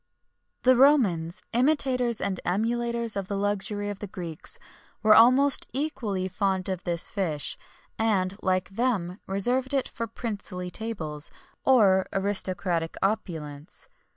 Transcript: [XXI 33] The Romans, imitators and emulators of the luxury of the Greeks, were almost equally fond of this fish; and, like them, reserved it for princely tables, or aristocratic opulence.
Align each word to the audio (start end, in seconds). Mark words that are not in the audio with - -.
[XXI 0.01 0.63
33] 0.63 0.73
The 0.77 0.81
Romans, 0.81 1.43
imitators 1.53 2.21
and 2.21 2.39
emulators 2.43 3.15
of 3.15 3.27
the 3.27 3.37
luxury 3.37 3.87
of 3.91 3.99
the 3.99 4.07
Greeks, 4.07 4.57
were 5.03 5.13
almost 5.13 5.67
equally 5.73 6.27
fond 6.27 6.69
of 6.69 6.85
this 6.85 7.11
fish; 7.11 7.55
and, 7.99 8.35
like 8.41 8.69
them, 8.69 9.19
reserved 9.27 9.75
it 9.75 9.87
for 9.87 10.07
princely 10.07 10.71
tables, 10.71 11.29
or 11.63 12.07
aristocratic 12.13 12.95
opulence. 13.03 13.89